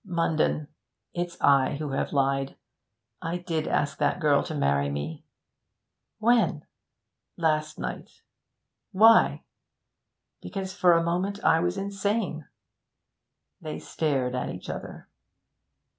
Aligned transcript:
'Munden, 0.03 0.67
it's 1.13 1.39
I 1.41 1.75
who 1.75 1.89
have 1.91 2.11
lied. 2.11 2.57
I 3.21 3.37
did 3.37 3.67
ask 3.67 3.99
that 3.99 4.19
girl 4.19 4.41
to 4.45 4.55
marry 4.55 4.89
me.' 4.89 5.27
'When?' 6.17 6.65
'Last 7.37 7.77
night.' 7.77 8.23
'Why?' 8.93 9.43
'Because 10.41 10.73
for 10.73 10.93
a 10.93 11.03
moment 11.03 11.43
I 11.43 11.59
was 11.59 11.77
insane.' 11.77 12.47
They 13.61 13.77
stared 13.77 14.33
at 14.33 14.49
each 14.49 14.71
other. 14.71 15.07